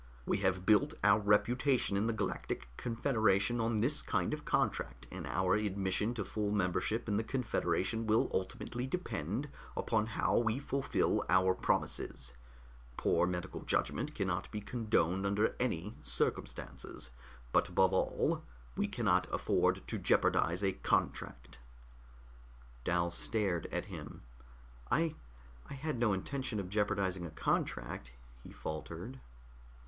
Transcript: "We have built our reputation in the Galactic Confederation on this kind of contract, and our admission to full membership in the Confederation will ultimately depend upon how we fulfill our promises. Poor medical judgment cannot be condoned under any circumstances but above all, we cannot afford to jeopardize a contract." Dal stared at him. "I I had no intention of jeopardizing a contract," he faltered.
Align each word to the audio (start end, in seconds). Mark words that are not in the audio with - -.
"We 0.25 0.37
have 0.37 0.65
built 0.65 0.95
our 1.03 1.19
reputation 1.19 1.95
in 1.95 2.07
the 2.07 2.11
Galactic 2.11 2.67
Confederation 2.75 3.61
on 3.61 3.81
this 3.81 4.01
kind 4.01 4.33
of 4.33 4.45
contract, 4.45 5.05
and 5.11 5.27
our 5.27 5.53
admission 5.53 6.15
to 6.15 6.25
full 6.25 6.49
membership 6.51 7.07
in 7.07 7.17
the 7.17 7.23
Confederation 7.23 8.07
will 8.07 8.27
ultimately 8.33 8.87
depend 8.87 9.47
upon 9.77 10.07
how 10.07 10.39
we 10.39 10.57
fulfill 10.57 11.23
our 11.29 11.53
promises. 11.53 12.33
Poor 12.97 13.27
medical 13.27 13.61
judgment 13.61 14.15
cannot 14.15 14.49
be 14.49 14.59
condoned 14.59 15.23
under 15.23 15.55
any 15.59 15.93
circumstances 16.01 17.11
but 17.51 17.69
above 17.69 17.93
all, 17.93 18.41
we 18.75 18.87
cannot 18.87 19.27
afford 19.31 19.83
to 19.87 19.99
jeopardize 19.99 20.63
a 20.63 20.71
contract." 20.73 21.59
Dal 22.85 23.11
stared 23.11 23.67
at 23.71 23.85
him. 23.85 24.23
"I 24.89 25.13
I 25.69 25.75
had 25.75 25.99
no 25.99 26.11
intention 26.11 26.59
of 26.59 26.69
jeopardizing 26.69 27.23
a 27.27 27.29
contract," 27.29 28.13
he 28.43 28.51
faltered. 28.51 29.19